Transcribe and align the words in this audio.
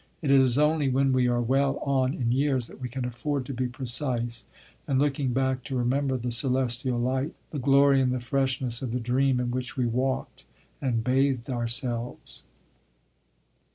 It 0.23 0.31
is 0.31 0.57
only 0.57 0.89
when 0.89 1.13
we 1.13 1.27
are 1.27 1.43
well 1.43 1.77
on 1.85 2.15
in 2.15 2.31
years 2.31 2.65
that 2.65 2.81
we 2.81 2.89
can 2.89 3.05
afford 3.05 3.45
to 3.45 3.53
be 3.53 3.67
precise 3.67 4.47
and, 4.87 4.97
looking 4.97 5.31
back, 5.31 5.63
to 5.65 5.77
remember 5.77 6.17
the 6.17 6.31
celestial 6.31 6.97
light, 6.97 7.35
the 7.51 7.59
glory 7.59 8.01
and 8.01 8.11
the 8.11 8.19
freshness 8.19 8.81
of 8.81 8.93
the 8.93 8.99
dream 8.99 9.39
in 9.39 9.51
which 9.51 9.77
we 9.77 9.85
walked 9.85 10.47
and 10.81 11.03
bathed 11.03 11.51
ourselves. 11.51 12.45